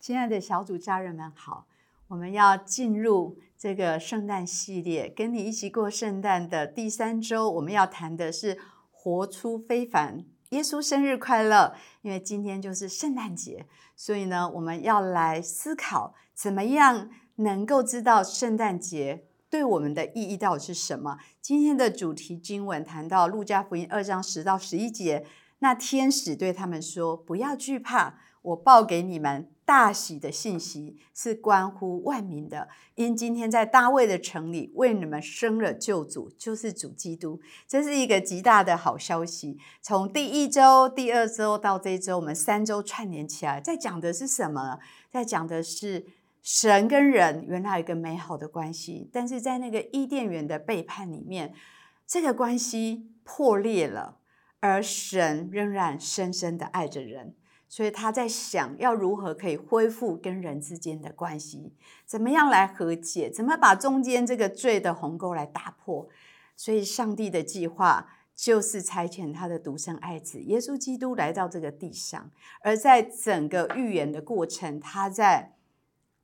[0.00, 1.66] 亲爱的小组家人们好，
[2.08, 8.58] 我们要进入这个圣诞系列，跟你一起过圣诞的第三周，我们要谈的是
[8.90, 10.24] 活出非凡。
[10.48, 11.74] 耶稣生日快乐！
[12.00, 21.18] 因为今天就是圣诞节，所以呢，我们要来思考怎么样能够知道圣诞节对我们的意义到底是什么。
[21.42, 25.26] 今天的主题经文谈到路加福音二章十到十一节，
[25.58, 37.40] 那天使对他们说：“不要惧怕，我报给你们。”大喜的信息是关乎万民的，因今天在大卫的城里为你们生了救主，就是主基督。
[37.68, 39.58] 这是一个极大的好消息。
[39.80, 44.80] 从第一周、第二周到这一周，我们三周串联起来，在讲的是什么？
[45.08, 46.04] 在讲的是
[46.42, 51.54] 神跟人原来有一个美好的关系，但是在那个伊甸园的背叛里面，
[52.04, 54.16] 这个关系破裂了，
[54.58, 57.36] 而神仍然深深的爱着人。
[57.72, 61.72] 所以他在想要如何可以恢复跟人之间的关系，
[62.04, 66.08] 怎么样来和解，怎么把中间这个罪的鸿沟来打破。
[66.56, 75.54] 所以上帝的计划就是差遣他的独生爱子耶稣基督来到这个地上，而在整个预言的过程，他在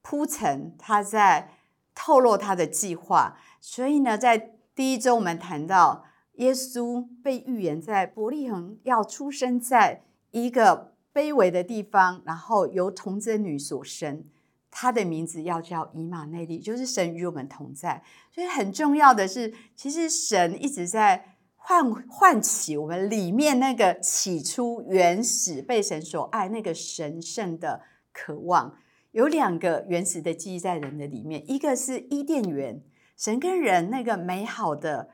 [0.00, 1.50] 铺陈，他在
[1.92, 3.36] 透露他的计划。
[3.60, 10.91] 所以呢，在第一周我们谈到耶稣被预言在伯利恒要出生在一个。
[11.14, 14.24] 卑微的地方，然后由童贞女所生，
[14.70, 18.02] 她的名字要叫以马内利，就是神与我们同在。
[18.30, 28.76] 所以很重要的是，其实神一直在唤唤起我们里面那个起初原始被神所爱那个神圣的渴望。
[29.10, 32.82] 有两个原始的记忆在人的里面，一个是伊甸园，
[33.14, 35.10] 神跟人那个美好的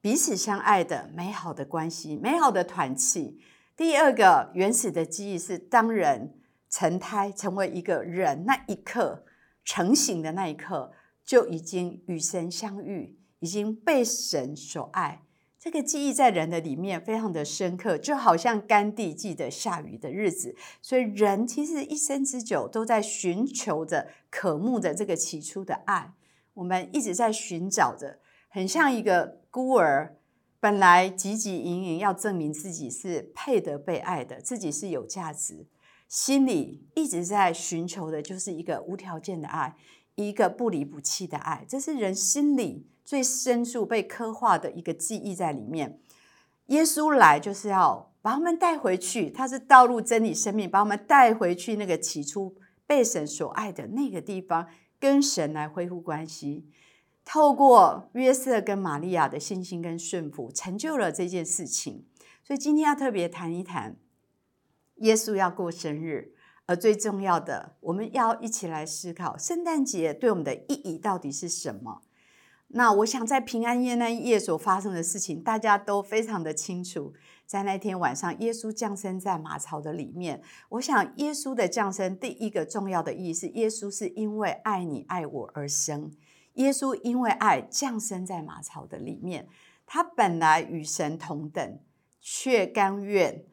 [0.00, 3.38] 彼此相爱的美好的关系，美好的团契。
[3.82, 6.38] 第二个原始的记忆是，当人
[6.70, 9.24] 成胎成为一个人那一刻，
[9.64, 10.92] 成型的那一刻，
[11.24, 15.24] 就已经与神相遇，已经被神所爱。
[15.58, 20.54] 这个记忆在人的里面非常的深刻，就好像甘地记得下雨的日子。
[20.80, 26.12] 所以人其实一生之久都在寻求着、渴慕着这个起初的爱。
[26.54, 30.18] 我们一直在寻找着，很像一个孤儿。
[30.62, 35.66] 本来汲汲营营要证明自己是配得被爱的，自己是有价值，
[36.06, 39.74] 心里一直在寻求的就是一个无条件的爱，
[40.14, 45.98] 一个不离不弃的爱，这是人心里最深处被刻画的一个记忆在里面。
[46.66, 52.54] 耶稣来就是要把我们带回去，他是道路、真理、生命，把我们带回去那个起初
[52.86, 54.68] 被神所爱的那个地方，
[55.00, 56.68] 跟神来恢复关系。
[57.24, 62.04] 透过约瑟跟玛利亚的信心跟顺服，成就了这件事情。
[62.44, 63.96] 所以今天要特别谈一谈，
[64.96, 66.34] 耶稣要过生日，
[66.66, 72.02] 而最重要的，我们要一起来思考圣诞节对我们的意义到底是什么。
[72.74, 77.12] 那我想在平安夜那一夜所发生的事情，大家都非常的清楚。
[77.44, 80.42] 在那天晚上，耶稣降生在马槽的里面。
[80.70, 86.10] 我想，耶稣的降生第一个重要的意义是，耶稣是因为爱你爱我而生。
[86.54, 89.48] 耶稣因为爱降生在马槽的里面，
[89.86, 91.78] 他本来与神同等，
[92.20, 93.44] 却甘愿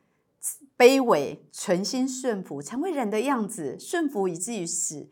[0.78, 5.10] 卑微、存心顺服，成为人的样子，顺服以至于死，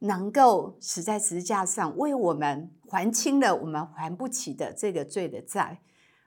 [0.00, 5.80] 能够死在十字架上，为我们还清了我们还不起的这个罪的债，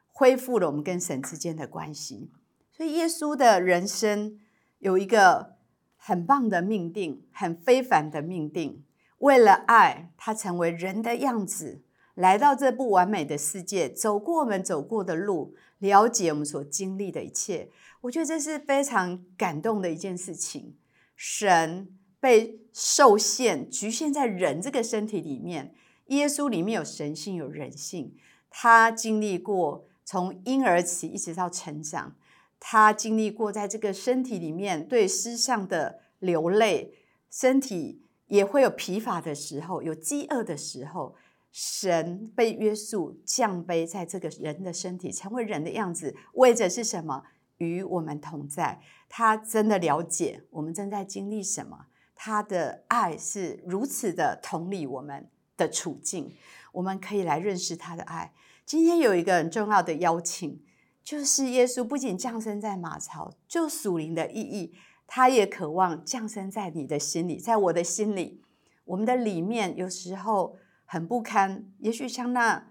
[0.08, 2.32] 恢复了我们跟神之间的关系。
[2.72, 4.40] 所以，耶稣的人生
[4.80, 5.56] 有一个
[5.98, 8.84] 很棒的命定，很非凡的命定。
[9.20, 11.82] 为了爱，他成为人的样子，
[12.16, 17.70] 来到这不完美的世界，走过我们走过的路，了解我们所经历的一切。
[18.02, 20.78] 我觉得这是非常感动的一件事情。
[21.18, 21.90] 神
[22.22, 25.74] 被受限、局限在人这个身体里面，
[26.08, 28.16] 耶稣里面有神性、有人性。
[28.50, 32.16] 他经历过从婴儿起一直到成长，
[32.58, 36.94] 他经历过在这个身体里面对思想的流泪，
[37.30, 38.02] 身体。
[38.30, 41.16] 也会有疲乏的时候，有饥饿的时候，
[41.52, 47.24] 神被约束降卑在这个人的身体，成为人的样子，为着是什么？
[47.58, 48.82] 与我们同在。
[49.10, 56.34] 他真的了解我们正在经历什么，他的爱是如此的同理我们的处境，
[56.72, 58.34] 我们可以来认识他的爱。
[58.66, 60.62] 今天有一个很重要的邀请，
[61.04, 64.76] 就是耶稣不仅降生在马槽，就属灵的意义。
[65.12, 68.44] 他也渴望降生在你的心里，在我的心里，
[68.86, 72.68] 我们的里面有时候很不堪，也许像那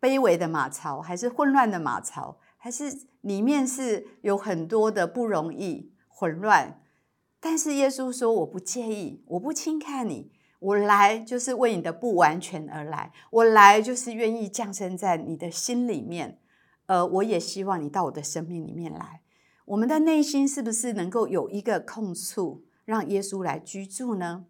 [0.00, 6.80] 卑微的马槽，还是混乱的马槽，还是里面是有很多的不容易、混乱。
[7.38, 16.38] 但是耶稣说：“我不介意，我不轻看你，我来就是为你的不完全而来，我来就是愿意降生在你的心里面。
[16.86, 19.20] 呃，我也希望你到我的生命里面来。
[19.70, 24.46] 我们的内心是不是能够有一个空处，让耶稣来居住呢？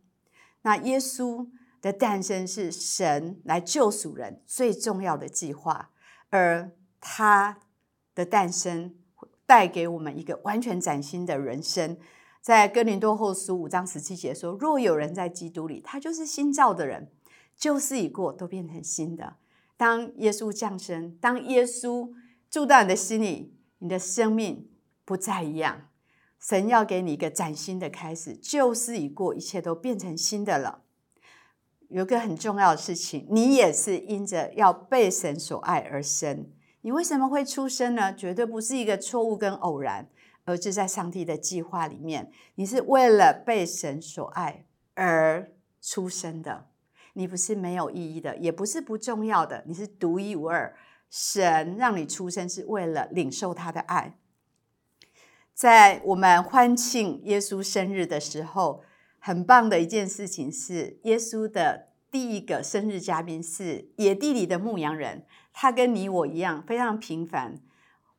[0.63, 1.47] 那耶稣
[1.83, 5.91] 的诞生是神来救赎人最重要的计划，
[6.31, 6.73] 而
[7.03, 7.59] 他
[8.15, 8.95] 的诞生
[9.45, 11.99] 带给我们一个完全崭新的人生。”
[12.41, 17.11] 在哥林多后书五章十七节说：“若有人在基督里，他就是新造的人，
[17.55, 19.37] 旧事已过，都变成新的。
[19.77, 22.11] 当耶稣降生，当耶稣
[22.49, 24.67] 住到你的心里，你的生命
[25.11, 25.89] 不再一样。
[26.39, 30.85] 神要给你一个崭新的开始，旧事已过，一切都变成新的了。
[31.89, 36.49] 有个很重要的事情，你也是因着要被神所爱而生。
[36.83, 38.15] 你为什么会出生呢？
[38.15, 40.09] 绝对不是一个错误跟偶然。”
[40.47, 44.65] 而是在上帝的计划里面，你是为了被神所爱
[44.95, 45.53] 而
[45.83, 46.69] 出生的。
[47.13, 50.75] 你不是没有意义的，也不是不重要的，你是独一无二。
[51.11, 54.17] 神让你出生是为了领受他的爱。
[55.61, 58.83] 在我们欢庆耶稣生日的时候，
[59.19, 67.61] 很棒的一件事情是，耶稣的第一个生日嘉宾是野地里的牧羊人，他跟你我一样非常平凡。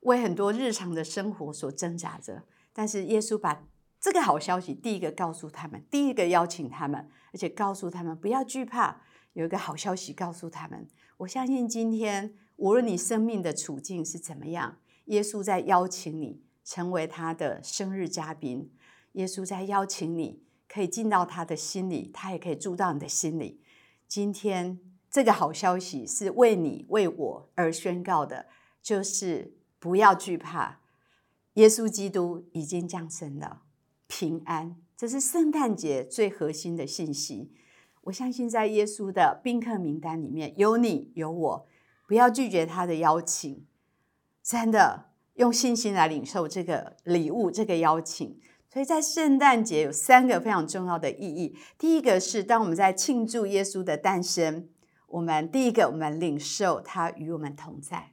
[0.02, 2.44] 为很多日常的生活所挣扎着，
[2.74, 3.64] 但是耶稣把
[4.00, 9.02] 这个好消息第一个告诉他们，第一个邀请他们，而且告诉他们不要惧怕。
[9.34, 18.72] 有一个好消息告诉他们，我相信今天无论你生命的处境是怎么样，耶稣在邀请你成为他的生日嘉宾。
[19.14, 23.62] 耶稣在邀请你，可以进到他的心里，他也可以住到你的心里。
[24.08, 24.80] 今天
[25.10, 28.48] 这个好消息是为你为我而宣告的，
[28.82, 29.58] 就是。
[29.82, 30.80] 不要惧怕，
[31.54, 33.64] 耶稣基督已经降生了，
[34.06, 37.52] 平安，这是圣诞节最核心的信息。
[38.02, 41.68] 我相信在耶稣的宾客名单里面有你有我，
[42.06, 43.66] 不要拒绝他的邀请，
[44.44, 48.40] 真的用信心来领受这个礼物，这个邀请。
[48.70, 51.58] 所以在圣诞节有三个非常重要的意义。
[51.78, 54.70] 第一个是当我们在庆祝耶稣的诞生，
[55.08, 58.12] 我们第一个我们领受他与我们同在。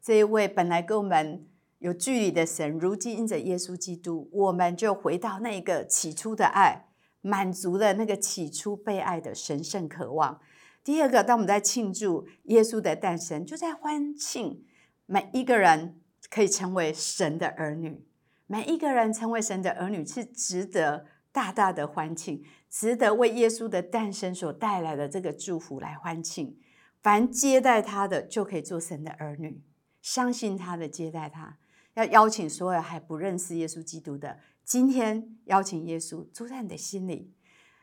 [0.00, 1.46] 这一位本来跟我们
[1.78, 6.86] 有距离的神，如今因着耶稣基督，我们就回到那个起初的爱，
[7.20, 10.40] 满足了那个起初被爱的神圣渴望。
[10.84, 14.64] 第二个，当我们在庆祝耶稣的诞生，就在欢庆
[15.06, 15.99] 每一个人
[16.30, 18.06] 可以成为神的儿女，
[18.46, 26.58] 每一个人成为神的儿女是值得大大的欢庆，值得为耶稣的诞生所带来的这个祝福来欢庆。
[27.02, 29.62] 凡接待他的，就可以做神的儿女。
[30.02, 31.58] 相信他的接待他，
[31.94, 37.34] 要邀请所有还不认识耶稣基督的，今天邀请耶稣住在你的心里。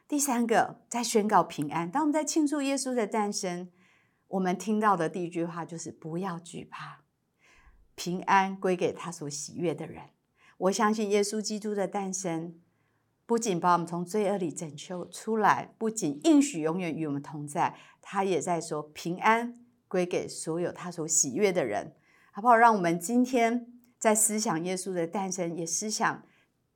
[0.07, 1.91] 第三个，在宣告平安。
[1.91, 3.69] 当我们在庆祝耶稣的诞生，
[4.29, 7.01] 我们听到的第一句话就是不要惧怕，
[7.97, 10.03] 平安归给他所喜悦的人。
[10.59, 12.59] 我相信耶稣基督的诞生，
[13.25, 21.95] 不仅把我们从罪恶里拯救出来，不仅应许永远与我们同在，他也在说平安归给所有他所喜悦的人。
[22.31, 22.55] 好不好？
[22.55, 26.23] 让我们今天在思想耶稣的诞生，也思想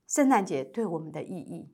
[0.08, 1.70] 圣诞节对我们的意义。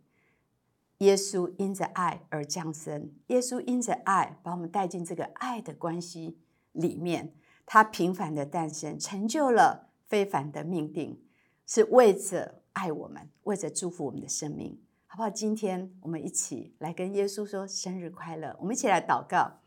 [0.97, 6.37] 耶稣因着爱而降生，耶稣因着爱把我们带进这个爱的关系
[6.73, 7.33] 里面。
[7.67, 11.21] 他平凡的诞生，成就了非凡的命定，
[11.65, 14.81] 是为着爱我们，为着祝福我们的生命。
[15.05, 15.29] 好不好？
[15.29, 18.55] 今天我们一起来跟耶稣说生日快乐。
[18.59, 19.59] 我们一起来祷告，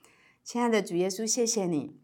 [0.43, 2.01] 亲爱的主耶稣，谢谢你。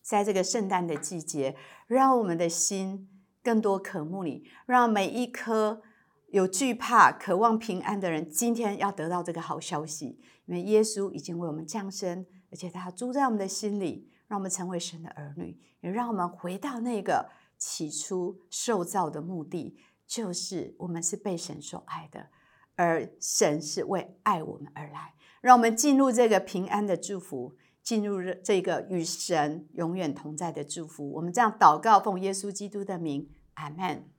[0.00, 1.56] 在这个圣诞的季节，
[1.88, 3.08] 让我们的心
[3.42, 5.82] 更多渴慕你，让每一颗
[6.28, 22.28] 有惧怕、渴望平安的人，今天要得到这个好消息，因为耶稣已经为我们降生，而且他住在我们的心里，让我们成为神的儿女，也让我们回到那个起初受造的目的，就是我们是被神所爱的，
[22.74, 27.56] 而神是为爱我们而来，让我们进入这个平安的祝福。
[27.82, 34.10] 进入这个与神永远同在的祝福，我们这样祷告，奉耶稣基督的名，阿门。